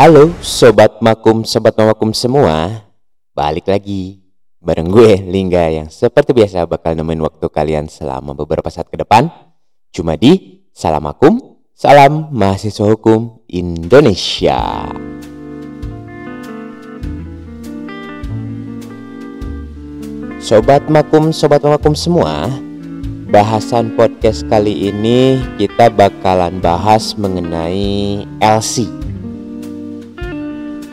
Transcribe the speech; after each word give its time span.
Halo 0.00 0.32
Sobat 0.40 0.96
Makum, 1.04 1.44
Sobat 1.44 1.76
Mamakum 1.76 2.08
semua. 2.16 2.88
Balik 3.36 3.68
lagi 3.68 4.24
bareng 4.56 4.88
gue 4.88 5.20
Lingga 5.28 5.60
yang 5.68 5.92
seperti 5.92 6.32
biasa 6.32 6.64
bakal 6.64 6.96
nemenin 6.96 7.20
waktu 7.20 7.44
kalian 7.52 7.84
selama 7.84 8.32
beberapa 8.32 8.72
saat 8.72 8.88
ke 8.88 8.96
depan. 8.96 9.28
Cuma 9.92 10.16
di 10.16 10.64
Salam 10.72 11.04
Makum, 11.04 11.36
Salam 11.76 12.32
Mahasiswa 12.32 12.96
Hukum 12.96 13.44
Indonesia. 13.52 14.88
Sobat 20.40 20.88
Makum, 20.88 21.28
Sobat 21.28 21.60
Mamakum 21.60 21.92
semua 21.92 22.48
Bahasan 23.28 23.92
podcast 24.00 24.48
kali 24.48 24.88
ini 24.88 25.36
kita 25.60 25.92
bakalan 25.92 26.56
bahas 26.56 27.12
mengenai 27.20 28.24
LC 28.40 28.99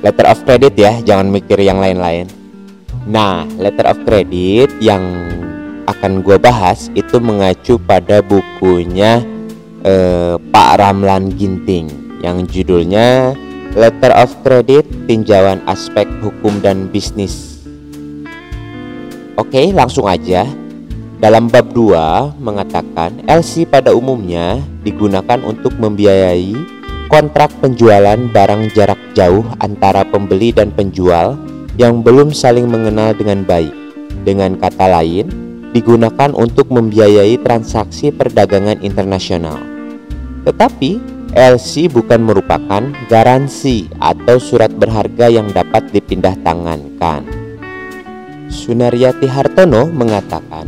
letter 0.02 0.28
of 0.30 0.40
credit 0.46 0.74
ya, 0.78 1.00
jangan 1.02 1.32
mikir 1.32 1.58
yang 1.62 1.82
lain-lain. 1.82 2.30
Nah, 3.08 3.48
letter 3.58 3.88
of 3.88 3.98
credit 4.04 4.70
yang 4.84 5.02
akan 5.88 6.20
gue 6.20 6.36
bahas 6.36 6.92
itu 6.94 7.18
mengacu 7.24 7.80
pada 7.80 8.20
bukunya 8.20 9.24
eh, 9.88 10.36
Pak 10.36 10.72
Ramlan 10.84 11.32
Ginting 11.34 12.20
yang 12.20 12.44
judulnya 12.50 13.34
Letter 13.78 14.10
of 14.18 14.34
Credit 14.42 14.84
Tinjauan 15.06 15.62
Aspek 15.70 16.10
Hukum 16.20 16.60
dan 16.66 16.90
Bisnis. 16.90 17.62
Oke, 19.38 19.70
langsung 19.70 20.10
aja. 20.10 20.50
Dalam 21.18 21.50
bab 21.50 21.74
2 21.74 22.38
mengatakan 22.42 23.26
LC 23.26 23.70
pada 23.70 23.94
umumnya 23.94 24.62
digunakan 24.86 25.42
untuk 25.46 25.74
membiayai 25.78 26.77
kontrak 27.08 27.50
penjualan 27.64 28.20
barang 28.20 28.76
jarak 28.76 29.00
jauh 29.16 29.48
antara 29.64 30.04
pembeli 30.04 30.52
dan 30.52 30.76
penjual 30.76 31.40
yang 31.80 32.04
belum 32.04 32.36
saling 32.36 32.68
mengenal 32.68 33.16
dengan 33.16 33.48
baik. 33.48 33.72
Dengan 34.28 34.60
kata 34.60 34.92
lain, 34.92 35.32
digunakan 35.72 36.36
untuk 36.36 36.68
membiayai 36.68 37.40
transaksi 37.40 38.12
perdagangan 38.12 38.84
internasional. 38.84 39.56
Tetapi, 40.44 41.00
LC 41.32 41.92
bukan 41.92 42.24
merupakan 42.24 42.84
garansi 43.08 43.88
atau 44.00 44.40
surat 44.40 44.72
berharga 44.72 45.32
yang 45.32 45.52
dapat 45.52 45.88
dipindah 45.92 46.36
tangankan. 46.44 47.24
Sunaryati 48.48 49.28
Hartono 49.28 49.88
mengatakan, 49.92 50.66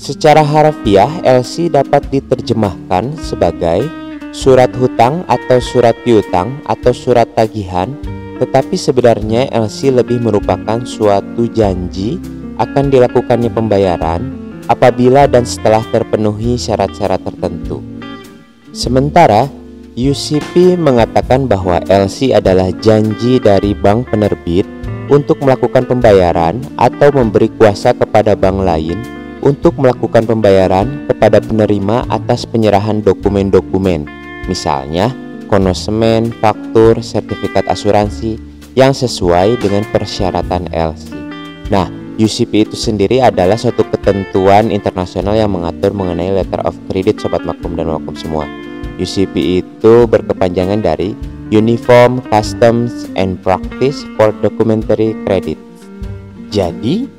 secara 0.00 0.40
harfiah 0.40 1.20
LC 1.20 1.68
dapat 1.68 2.08
diterjemahkan 2.08 3.20
sebagai 3.20 3.99
surat 4.30 4.70
hutang 4.78 5.26
atau 5.26 5.58
surat 5.58 5.94
piutang 6.06 6.62
atau 6.62 6.94
surat 6.94 7.26
tagihan, 7.34 7.90
tetapi 8.38 8.78
sebenarnya 8.78 9.50
LC 9.50 9.90
lebih 9.90 10.22
merupakan 10.22 10.78
suatu 10.86 11.50
janji 11.50 12.22
akan 12.62 12.94
dilakukannya 12.94 13.50
pembayaran 13.50 14.22
apabila 14.70 15.26
dan 15.26 15.42
setelah 15.42 15.82
terpenuhi 15.90 16.54
syarat-syarat 16.54 17.26
tertentu. 17.26 17.82
Sementara 18.70 19.50
UCP 19.98 20.78
mengatakan 20.78 21.50
bahwa 21.50 21.82
LC 21.90 22.30
adalah 22.30 22.70
janji 22.78 23.42
dari 23.42 23.74
bank 23.74 24.14
penerbit 24.14 24.62
untuk 25.10 25.42
melakukan 25.42 25.90
pembayaran 25.90 26.62
atau 26.78 27.10
memberi 27.10 27.50
kuasa 27.58 27.90
kepada 27.90 28.38
bank 28.38 28.62
lain 28.62 28.98
untuk 29.42 29.74
melakukan 29.74 30.22
pembayaran 30.22 31.10
kepada 31.10 31.42
penerima 31.42 32.06
atas 32.06 32.46
penyerahan 32.46 33.02
dokumen-dokumen 33.02 34.19
Misalnya, 34.48 35.10
konosemen, 35.50 36.30
faktur, 36.38 37.02
sertifikat 37.02 37.66
asuransi 37.66 38.38
yang 38.78 38.94
sesuai 38.94 39.58
dengan 39.58 39.82
persyaratan 39.90 40.70
LC. 40.70 41.10
Nah, 41.74 41.90
UCP 42.20 42.70
itu 42.70 42.76
sendiri 42.78 43.18
adalah 43.18 43.58
suatu 43.58 43.82
ketentuan 43.90 44.70
internasional 44.70 45.34
yang 45.34 45.50
mengatur 45.50 45.90
mengenai 45.90 46.30
letter 46.30 46.62
of 46.62 46.78
credit 46.86 47.18
sobat 47.18 47.42
makum 47.42 47.74
dan 47.74 47.90
makum 47.90 48.14
semua. 48.14 48.46
UCP 49.00 49.64
itu 49.64 50.04
berkepanjangan 50.06 50.84
dari 50.84 51.16
Uniform 51.50 52.22
Customs 52.30 53.10
and 53.18 53.42
Practice 53.42 54.06
for 54.14 54.30
Documentary 54.38 55.16
Credit. 55.26 55.58
Jadi, 56.54 57.10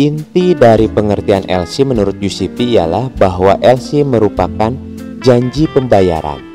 inti 0.00 0.56
dari 0.56 0.88
pengertian 0.88 1.44
LC 1.50 1.84
menurut 1.84 2.16
UCP 2.16 2.80
ialah 2.80 3.12
bahwa 3.18 3.60
LC 3.60 4.06
merupakan 4.06 4.72
janji 5.20 5.68
pembayaran 5.68 6.53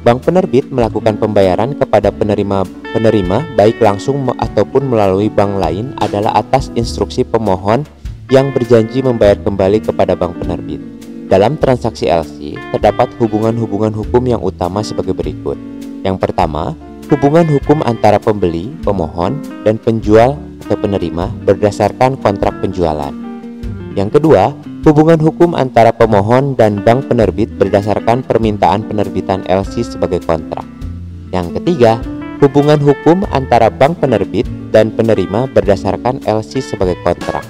Bank 0.00 0.24
penerbit 0.24 0.64
melakukan 0.72 1.20
pembayaran 1.20 1.76
kepada 1.76 2.08
penerima-penerima 2.08 3.52
baik 3.52 3.84
langsung 3.84 4.24
ataupun 4.32 4.88
melalui 4.88 5.28
bank 5.28 5.60
lain 5.60 5.92
adalah 6.00 6.40
atas 6.40 6.72
instruksi 6.72 7.20
pemohon 7.20 7.84
yang 8.32 8.48
berjanji 8.48 9.04
membayar 9.04 9.36
kembali 9.44 9.84
kepada 9.84 10.16
bank 10.16 10.40
penerbit. 10.40 10.80
Dalam 11.28 11.60
transaksi 11.60 12.08
LC, 12.08 12.56
terdapat 12.72 13.12
hubungan-hubungan 13.20 13.92
hukum 13.92 14.24
yang 14.24 14.40
utama 14.40 14.80
sebagai 14.80 15.12
berikut. 15.12 15.60
Yang 16.00 16.16
pertama, 16.16 16.72
hubungan 17.12 17.44
hukum 17.44 17.84
antara 17.84 18.16
pembeli, 18.16 18.72
pemohon, 18.80 19.36
dan 19.68 19.76
penjual 19.76 20.40
atau 20.64 20.76
penerima 20.80 21.28
berdasarkan 21.44 22.16
kontrak 22.24 22.56
penjualan. 22.64 23.12
Yang 23.92 24.16
kedua, 24.16 24.56
Hubungan 24.80 25.20
hukum 25.20 25.52
antara 25.52 25.92
pemohon 25.92 26.56
dan 26.56 26.80
bank 26.80 27.12
penerbit 27.12 27.52
berdasarkan 27.60 28.24
permintaan 28.24 28.88
penerbitan 28.88 29.44
LC 29.44 29.84
sebagai 29.84 30.24
kontrak. 30.24 30.64
Yang 31.36 31.60
ketiga, 31.60 32.00
hubungan 32.40 32.80
hukum 32.80 33.28
antara 33.28 33.68
bank 33.68 34.00
penerbit 34.00 34.48
dan 34.72 34.88
penerima 34.88 35.52
berdasarkan 35.52 36.24
LC 36.24 36.64
sebagai 36.64 36.96
kontrak. 37.04 37.44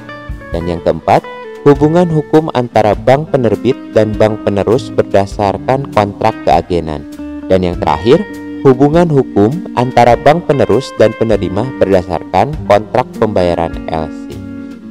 Dan 0.51 0.67
yang 0.67 0.83
keempat, 0.83 1.23
hubungan 1.63 2.11
hukum 2.11 2.51
antara 2.51 2.99
bank 2.99 3.31
penerbit 3.31 3.79
dan 3.95 4.11
bank 4.11 4.43
penerus 4.43 4.91
berdasarkan 4.91 5.87
kontrak 5.95 6.35
keagenan. 6.43 7.07
Dan 7.47 7.63
yang 7.63 7.79
terakhir, 7.79 8.27
hubungan 8.67 9.07
hukum 9.07 9.71
antara 9.79 10.19
bank 10.19 10.51
penerus 10.51 10.91
dan 10.99 11.15
penerima 11.15 11.63
berdasarkan 11.79 12.59
kontrak 12.67 13.07
pembayaran 13.23 13.87
LC. 13.87 14.20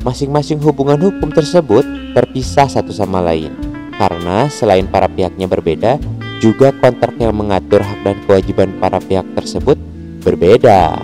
Masing-masing 0.09 0.57
hubungan 0.65 0.97
hukum 0.97 1.29
tersebut 1.29 1.85
terpisah 2.17 2.65
satu 2.65 2.89
sama 2.89 3.21
lain 3.21 3.53
karena 3.93 4.49
selain 4.49 4.89
para 4.89 5.05
pihaknya 5.05 5.45
berbeda, 5.45 6.01
juga 6.41 6.73
kontrak 6.73 7.13
yang 7.21 7.37
mengatur 7.37 7.85
hak 7.85 8.01
dan 8.01 8.17
kewajiban 8.25 8.73
para 8.81 8.97
pihak 8.97 9.21
tersebut 9.37 9.77
berbeda. 10.25 10.97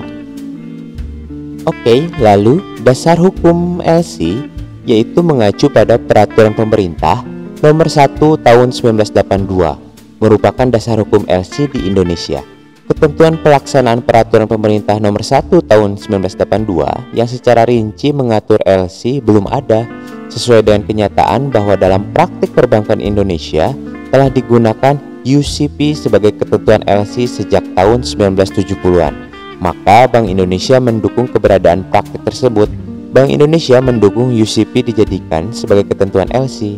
Oke, 1.69 2.09
lalu 2.17 2.65
dasar 2.81 3.21
hukum 3.21 3.77
LC 3.85 4.49
yaitu 4.89 5.21
mengacu 5.21 5.69
pada 5.69 6.01
peraturan 6.01 6.57
pemerintah 6.57 7.21
nomor 7.61 7.85
1 7.85 8.17
tahun 8.17 8.73
1982 8.73 10.17
merupakan 10.17 10.65
dasar 10.65 10.97
hukum 10.97 11.29
LC 11.29 11.69
di 11.69 11.85
Indonesia. 11.85 12.54
Ketentuan 12.85 13.41
pelaksanaan 13.41 14.05
peraturan 14.05 14.45
pemerintah 14.45 15.01
nomor 15.01 15.25
1 15.25 15.49
tahun 15.49 15.97
1982 15.97 17.17
yang 17.17 17.25
secara 17.25 17.65
rinci 17.65 18.13
mengatur 18.13 18.61
LC 18.61 19.25
belum 19.25 19.49
ada 19.49 19.89
sesuai 20.29 20.61
dengan 20.61 20.85
kenyataan 20.85 21.49
bahwa 21.49 21.73
dalam 21.73 22.05
praktik 22.13 22.53
perbankan 22.53 23.01
Indonesia 23.01 23.73
telah 24.13 24.29
digunakan 24.29 25.01
UCP 25.25 25.97
sebagai 25.97 26.37
ketentuan 26.37 26.85
LC 26.85 27.25
sejak 27.25 27.65
tahun 27.73 28.05
1970-an. 28.05 29.33
Maka 29.57 30.05
Bank 30.05 30.29
Indonesia 30.29 30.77
mendukung 30.77 31.25
keberadaan 31.25 31.89
praktik 31.89 32.21
tersebut. 32.21 32.69
Bank 33.09 33.33
Indonesia 33.33 33.81
mendukung 33.81 34.29
UCP 34.29 34.93
dijadikan 34.93 35.49
sebagai 35.49 35.89
ketentuan 35.89 36.29
LC. 36.29 36.77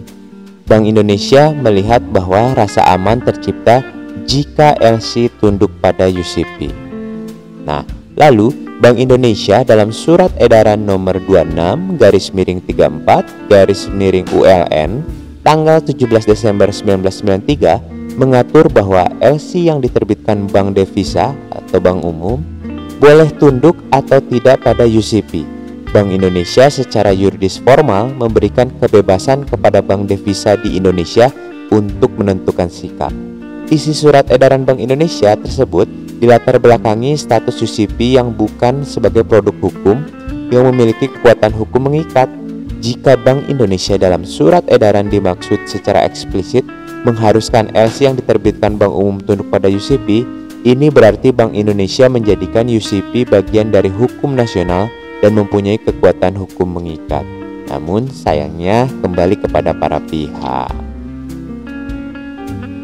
Bank 0.72 0.88
Indonesia 0.88 1.52
melihat 1.52 2.00
bahwa 2.16 2.56
rasa 2.56 2.88
aman 2.96 3.20
tercipta 3.20 3.84
jika 4.26 4.74
LC 4.82 5.30
tunduk 5.38 5.70
pada 5.84 6.10
UCP. 6.10 6.72
Nah, 7.68 7.84
lalu 8.18 8.56
Bank 8.78 9.02
Indonesia 9.02 9.66
dalam 9.66 9.90
surat 9.90 10.30
edaran 10.38 10.86
nomor 10.86 11.18
26 11.26 11.98
garis 11.98 12.30
miring 12.30 12.62
34 12.62 13.50
garis 13.50 13.90
miring 13.90 14.30
ULN 14.30 15.02
tanggal 15.42 15.82
17 15.82 16.30
Desember 16.30 16.70
1993 16.70 18.22
mengatur 18.22 18.70
bahwa 18.70 19.10
LC 19.18 19.66
yang 19.66 19.82
diterbitkan 19.82 20.46
bank 20.50 20.78
devisa 20.78 21.34
atau 21.50 21.78
bank 21.82 22.06
umum 22.06 22.42
boleh 23.02 23.30
tunduk 23.38 23.78
atau 23.94 24.18
tidak 24.22 24.66
pada 24.66 24.86
UCP. 24.86 25.46
Bank 25.90 26.14
Indonesia 26.14 26.70
secara 26.70 27.14
yuridis 27.14 27.58
formal 27.58 28.14
memberikan 28.14 28.70
kebebasan 28.78 29.48
kepada 29.48 29.82
bank 29.82 30.06
devisa 30.06 30.54
di 30.54 30.78
Indonesia 30.78 31.34
untuk 31.74 32.14
menentukan 32.18 32.70
sikap. 32.70 33.27
Isi 33.68 33.92
surat 33.92 34.32
edaran 34.32 34.64
Bank 34.64 34.80
Indonesia 34.80 35.36
tersebut 35.36 35.92
dilatar 36.24 36.56
belakangi 36.56 37.20
status 37.20 37.60
UCP 37.60 38.16
yang 38.16 38.32
bukan 38.32 38.88
sebagai 38.88 39.28
produk 39.28 39.52
hukum 39.60 40.08
yang 40.48 40.72
memiliki 40.72 41.12
kekuatan 41.12 41.52
hukum 41.52 41.92
mengikat. 41.92 42.32
Jika 42.80 43.20
Bank 43.20 43.52
Indonesia 43.52 44.00
dalam 44.00 44.24
surat 44.24 44.64
edaran 44.72 45.12
dimaksud 45.12 45.68
secara 45.68 46.08
eksplisit 46.08 46.64
mengharuskan 47.04 47.68
LC 47.76 48.08
yang 48.08 48.16
diterbitkan 48.16 48.80
Bank 48.80 48.96
Umum 48.96 49.20
tunduk 49.20 49.52
pada 49.52 49.68
UCP, 49.68 50.24
Ini 50.68 50.92
berarti 50.92 51.32
Bank 51.32 51.56
Indonesia 51.56 52.12
menjadikan 52.12 52.68
UCP 52.68 53.30
bagian 53.30 53.72
dari 53.72 53.88
hukum 53.88 54.36
nasional 54.36 54.92
dan 55.24 55.38
mempunyai 55.38 55.80
kekuatan 55.80 56.36
hukum 56.36 56.82
mengikat. 56.82 57.24
Namun 57.72 58.12
sayangnya 58.12 58.90
kembali 59.00 59.40
kepada 59.40 59.72
para 59.72 60.02
pihak. 60.04 60.87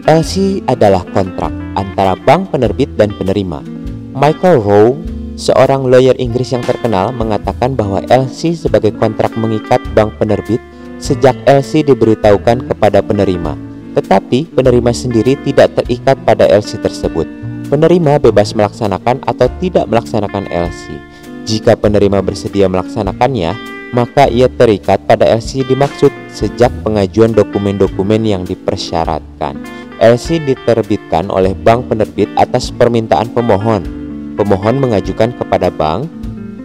LC 0.04 0.60
adalah 0.68 1.08
kontrak 1.16 1.56
antara 1.80 2.20
bank 2.20 2.52
penerbit 2.52 2.92
dan 3.00 3.16
penerima. 3.16 3.64
Michael 4.12 4.60
Rowe, 4.60 5.00
seorang 5.40 5.88
lawyer 5.88 6.12
Inggris 6.20 6.52
yang 6.52 6.60
terkenal, 6.60 7.16
mengatakan 7.16 7.72
bahwa 7.72 8.04
LC 8.12 8.52
sebagai 8.52 8.92
kontrak 9.00 9.32
mengikat 9.40 9.80
bank 9.96 10.20
penerbit 10.20 10.60
sejak 11.00 11.40
LC 11.48 11.88
diberitahukan 11.88 12.68
kepada 12.68 13.00
penerima. 13.00 13.56
Tetapi 13.96 14.52
penerima 14.52 14.92
sendiri 14.92 15.40
tidak 15.40 15.72
terikat 15.80 16.20
pada 16.28 16.52
LC 16.52 16.84
tersebut 16.84 17.24
penerima 17.72 18.20
bebas 18.20 18.52
melaksanakan 18.54 19.24
atau 19.24 19.48
tidak 19.64 19.88
melaksanakan 19.88 20.52
LC. 20.52 21.00
Jika 21.48 21.80
penerima 21.80 22.20
bersedia 22.20 22.68
melaksanakannya, 22.68 23.56
maka 23.96 24.30
ia 24.30 24.46
terikat 24.46 25.02
pada 25.10 25.26
LC 25.26 25.64
dimaksud 25.64 26.14
sejak 26.30 26.70
pengajuan 26.86 27.34
dokumen-dokumen 27.34 28.22
yang 28.22 28.44
dipersyaratkan. 28.46 29.58
LC 30.04 30.44
diterbitkan 30.44 31.32
oleh 31.32 31.56
bank 31.56 31.88
penerbit 31.88 32.28
atas 32.36 32.76
permintaan 32.76 33.32
pemohon. 33.32 33.88
Pemohon 34.36 34.76
mengajukan 34.84 35.32
kepada 35.32 35.72
bank 35.72 36.12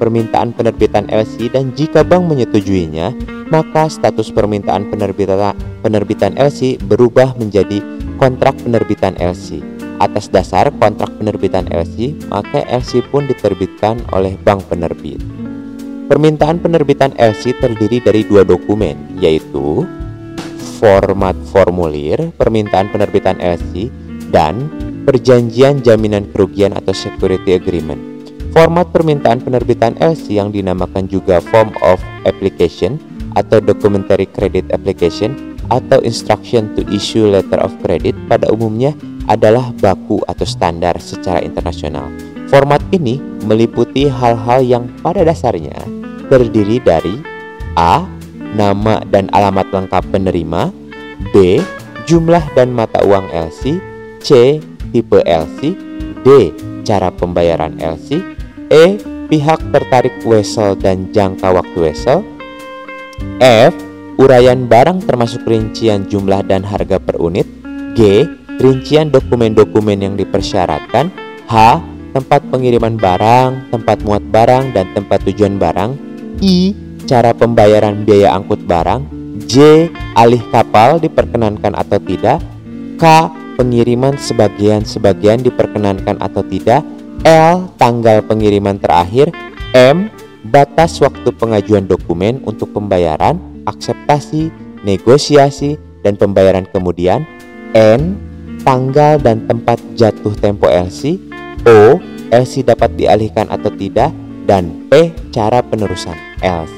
permintaan 0.03 0.51
penerbitan 0.51 1.07
LC 1.07 1.47
dan 1.47 1.71
jika 1.79 2.03
bank 2.03 2.27
menyetujuinya, 2.27 3.15
maka 3.47 3.87
status 3.87 4.35
permintaan 4.35 4.91
penerbitan 4.91 5.55
penerbitan 5.87 6.35
LC 6.35 6.83
berubah 6.83 7.39
menjadi 7.39 7.79
kontrak 8.19 8.59
penerbitan 8.59 9.15
LC. 9.23 9.63
Atas 10.03 10.27
dasar 10.27 10.75
kontrak 10.75 11.15
penerbitan 11.23 11.71
LC, 11.71 12.19
maka 12.27 12.67
LC 12.67 13.07
pun 13.07 13.31
diterbitkan 13.31 14.03
oleh 14.11 14.35
bank 14.43 14.67
penerbit. 14.67 15.23
Permintaan 16.11 16.59
penerbitan 16.59 17.15
LC 17.15 17.55
terdiri 17.63 18.03
dari 18.03 18.27
dua 18.27 18.43
dokumen, 18.43 18.99
yaitu 19.23 19.87
format 20.79 21.35
formulir 21.51 22.31
permintaan 22.39 22.89
penerbitan 22.95 23.37
LC 23.43 23.91
dan 24.31 24.71
perjanjian 25.03 25.83
jaminan 25.83 26.31
kerugian 26.31 26.73
atau 26.73 26.95
security 26.95 27.59
agreement. 27.59 27.99
Format 28.55 28.89
permintaan 28.95 29.45
penerbitan 29.45 29.99
LC 30.01 30.41
yang 30.41 30.55
dinamakan 30.55 31.05
juga 31.11 31.43
form 31.43 31.75
of 31.85 32.01
application 32.25 32.97
atau 33.37 33.61
documentary 33.61 34.25
credit 34.25 34.65
application 34.73 35.59
atau 35.69 36.01
instruction 36.01 36.73
to 36.73 36.81
issue 36.89 37.29
letter 37.29 37.61
of 37.61 37.75
credit 37.85 38.17
pada 38.27 38.49
umumnya 38.49 38.97
adalah 39.29 39.69
baku 39.85 40.17
atau 40.25 40.49
standar 40.49 40.97
secara 40.97 41.45
internasional. 41.45 42.09
Format 42.49 42.81
ini 42.97 43.21
meliputi 43.45 44.09
hal-hal 44.09 44.65
yang 44.65 44.89
pada 45.05 45.21
dasarnya 45.21 45.77
terdiri 46.33 46.81
dari 46.81 47.21
A. 47.77 48.18
Nama 48.57 49.05
dan 49.09 49.29
alamat 49.33 49.69
lengkap 49.73 50.05
penerima 50.13 50.73
B. 51.35 51.61
Jumlah 52.09 52.57
dan 52.57 52.73
mata 52.73 53.05
uang 53.05 53.29
LC 53.29 53.81
C. 54.25 54.61
Tipe 54.93 55.21
LC 55.25 55.77
D. 56.25 56.53
Cara 56.85 57.13
pembayaran 57.13 57.77
LC 57.77 58.21
E. 58.73 58.85
Pihak 59.29 59.61
tertarik 59.69 60.25
wesel 60.25 60.73
dan 60.81 61.13
jangka 61.13 61.53
waktu 61.53 61.93
wesel 61.93 62.25
F. 63.45 63.77
Uraian 64.19 64.67
barang 64.67 65.05
termasuk 65.05 65.47
rincian 65.47 66.09
jumlah 66.09 66.43
dan 66.49 66.65
harga 66.65 66.99
per 66.99 67.21
unit 67.21 67.47
G 67.95 68.27
rincian 68.59 69.09
dokumen-dokumen 69.15 70.03
yang 70.03 70.15
dipersyaratkan, 70.19 71.15
H. 71.47 71.55
tempat 72.11 72.43
pengiriman 72.51 72.99
barang, 72.99 73.71
tempat 73.71 74.03
muat 74.03 74.25
barang, 74.27 74.75
dan 74.75 74.91
tempat 74.93 75.23
tujuan 75.31 75.57
barang, 75.57 75.95
I. 76.43 76.88
cara 77.09 77.33
pembayaran 77.33 78.05
biaya 78.05 78.37
angkut 78.37 78.61
barang, 78.69 79.09
J. 79.49 79.89
alih 80.13 80.45
kapal 80.53 81.01
diperkenankan 81.01 81.73
atau 81.73 81.97
tidak, 81.97 82.45
K. 83.01 83.05
pengiriman 83.57 84.15
sebagian-sebagian 84.21 85.41
diperkenankan 85.41 86.21
atau 86.21 86.45
tidak, 86.45 86.85
L. 87.25 87.73
tanggal 87.81 88.21
pengiriman 88.29 88.77
terakhir, 88.77 89.33
M. 89.73 90.13
batas 90.53 91.01
waktu 91.01 91.33
pengajuan 91.33 91.89
dokumen 91.89 92.45
untuk 92.45 92.77
pembayaran, 92.77 93.41
akseptasi, 93.65 94.53
negosiasi, 94.85 95.81
dan 96.05 96.21
pembayaran 96.21 96.69
kemudian, 96.69 97.25
N 97.73 98.29
tanggal 98.63 99.17
dan 99.17 99.49
tempat 99.49 99.81
jatuh 99.97 100.37
tempo 100.37 100.69
LC, 100.69 101.17
O. 101.65 101.97
LC 102.29 102.61
dapat 102.69 102.93
dialihkan 103.01 103.49
atau 103.49 103.73
tidak, 103.73 104.13
dan 104.45 104.89
P. 104.93 105.13
Cara 105.33 105.65
penerusan 105.65 106.17
LC. 106.45 106.78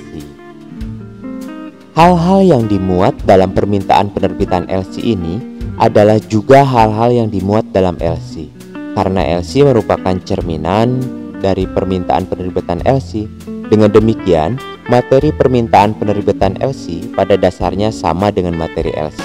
Hal-hal 2.01 2.41
yang 2.41 2.65
dimuat 2.65 3.13
dalam 3.29 3.53
permintaan 3.53 4.09
penerbitan 4.09 4.65
LC 4.73 5.05
ini 5.05 5.37
adalah 5.77 6.17
juga 6.17 6.65
hal-hal 6.65 7.13
yang 7.13 7.29
dimuat 7.29 7.77
dalam 7.77 8.01
LC. 8.01 8.49
Karena 8.97 9.21
LC 9.37 9.69
merupakan 9.69 10.17
cerminan 10.25 10.97
dari 11.45 11.69
permintaan 11.69 12.25
penerbitan 12.25 12.81
LC. 12.89 13.29
Dengan 13.69 13.93
demikian, 13.93 14.57
materi 14.89 15.29
permintaan 15.29 15.93
penerbitan 15.93 16.57
LC 16.65 17.13
pada 17.13 17.37
dasarnya 17.37 17.93
sama 17.93 18.33
dengan 18.33 18.57
materi 18.57 18.97
LC. 18.97 19.21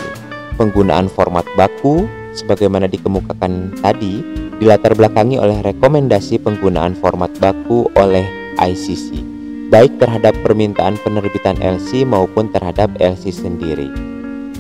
Penggunaan 0.60 1.08
format 1.08 1.48
baku 1.56 2.04
sebagaimana 2.36 2.92
dikemukakan 2.92 3.80
tadi 3.80 4.20
dilatar 4.60 5.00
belakangi 5.00 5.40
oleh 5.40 5.64
rekomendasi 5.64 6.44
penggunaan 6.44 6.92
format 7.00 7.32
baku 7.40 7.88
oleh 7.96 8.28
ICC 8.60 9.35
baik 9.74 9.98
terhadap 9.98 10.38
permintaan 10.46 11.00
penerbitan 11.02 11.58
LC 11.58 12.06
maupun 12.06 12.54
terhadap 12.54 12.94
LC 13.02 13.34
sendiri. 13.34 13.90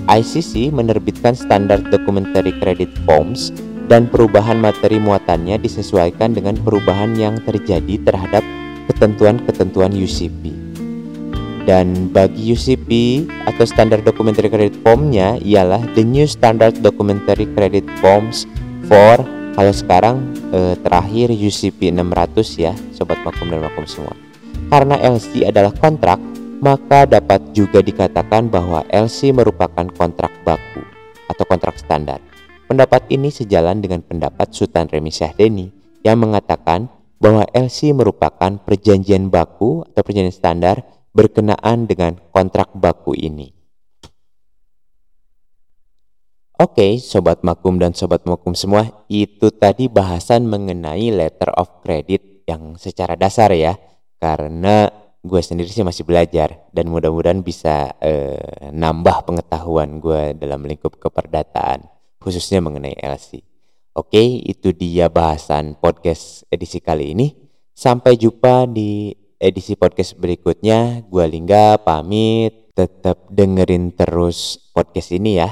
ICC 0.05 0.69
menerbitkan 0.69 1.33
standar 1.33 1.81
documentary 1.81 2.53
credit 2.61 2.89
forms 3.05 3.49
dan 3.85 4.09
perubahan 4.09 4.57
materi 4.57 4.97
muatannya 4.97 5.61
disesuaikan 5.61 6.33
dengan 6.33 6.57
perubahan 6.57 7.13
yang 7.17 7.37
terjadi 7.41 8.01
terhadap 8.01 8.41
ketentuan-ketentuan 8.89 9.93
UCP. 9.93 10.53
Dan 11.65 12.13
bagi 12.13 12.53
UCP 12.53 12.89
atau 13.49 13.65
standar 13.65 14.05
documentary 14.05 14.53
credit 14.53 14.77
formnya 14.85 15.41
ialah 15.41 15.81
the 15.97 16.05
new 16.05 16.29
standard 16.29 16.77
documentary 16.85 17.49
credit 17.57 17.85
forms 17.97 18.45
for 18.85 19.17
kalau 19.57 19.73
sekarang 19.73 20.21
eh, 20.53 20.77
terakhir 20.85 21.33
UCP 21.33 21.89
600 21.89 22.61
ya 22.61 22.73
sobat 22.93 23.17
makum 23.25 23.49
dan 23.49 23.65
makum 23.65 23.89
semua. 23.89 24.24
Karena 24.65 24.97
LC 24.97 25.45
adalah 25.45 25.69
kontrak, 25.77 26.17
maka 26.57 27.05
dapat 27.05 27.53
juga 27.53 27.85
dikatakan 27.85 28.49
bahwa 28.49 28.81
LC 28.89 29.29
merupakan 29.29 29.85
kontrak 29.93 30.33
baku 30.41 30.81
atau 31.29 31.45
kontrak 31.45 31.77
standar. 31.77 32.17
Pendapat 32.65 33.05
ini 33.13 33.29
sejalan 33.29 33.77
dengan 33.77 34.01
pendapat 34.01 34.49
Sultan 34.49 34.89
Remi 34.89 35.13
Syahdeni 35.13 35.69
yang 36.01 36.17
mengatakan 36.17 36.89
bahwa 37.21 37.45
LC 37.53 37.93
merupakan 37.93 38.57
perjanjian 38.57 39.29
baku 39.29 39.85
atau 39.85 40.01
perjanjian 40.01 40.33
standar 40.33 40.81
berkenaan 41.13 41.85
dengan 41.85 42.17
kontrak 42.33 42.73
baku 42.73 43.13
ini. 43.13 43.53
Oke, 46.55 46.97
sobat 46.97 47.43
makum 47.43 47.77
dan 47.77 47.91
sobat 47.91 48.23
makum 48.23 48.55
semua, 48.55 49.05
itu 49.11 49.51
tadi 49.51 49.91
bahasan 49.91 50.47
mengenai 50.47 51.11
letter 51.11 51.51
of 51.53 51.67
credit 51.83 52.47
yang 52.47 52.79
secara 52.79 53.19
dasar 53.19 53.51
ya. 53.51 53.75
Karena 54.25 54.89
gue 55.21 55.37
sendiri 55.37 55.69
sih 55.69 55.85
masih 55.85 56.01
belajar 56.01 56.65
dan 56.73 56.89
mudah-mudahan 56.89 57.45
bisa 57.45 57.93
eh, 58.01 58.73
nambah 58.73 59.29
pengetahuan 59.29 60.01
gue 60.01 60.33
dalam 60.33 60.65
lingkup 60.65 60.97
keperdataan, 60.97 61.85
khususnya 62.17 62.57
mengenai 62.57 62.97
LC. 62.97 63.45
Oke, 63.93 64.41
itu 64.41 64.73
dia 64.73 65.13
bahasan 65.13 65.77
podcast 65.77 66.41
edisi 66.49 66.81
kali 66.81 67.13
ini. 67.13 67.37
Sampai 67.71 68.17
jumpa 68.19 68.67
di 68.67 69.13
edisi 69.39 69.77
podcast 69.79 70.19
berikutnya. 70.19 71.05
Gua 71.07 71.23
Lingga 71.23 71.79
pamit. 71.79 72.75
Tetap 72.75 73.31
dengerin 73.31 73.95
terus 73.95 74.59
podcast 74.75 75.15
ini 75.15 75.39
ya. 75.39 75.47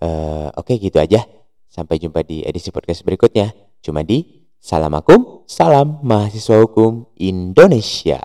Uh, 0.00 0.48
Oke 0.56 0.72
okay, 0.72 0.88
gitu 0.88 0.96
aja. 1.04 1.20
Sampai 1.68 2.00
jumpa 2.00 2.24
di 2.24 2.40
edisi 2.48 2.72
podcast 2.72 3.04
berikutnya. 3.04 3.52
Cuma 3.84 4.00
di 4.00 4.41
Salamakum, 4.62 5.42
salam 5.50 5.98
mahasiswa 6.06 6.62
hukum 6.62 7.10
Indonesia. 7.18 8.22